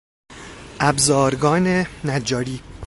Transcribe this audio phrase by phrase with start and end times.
[0.79, 2.61] ابزارگان نجاری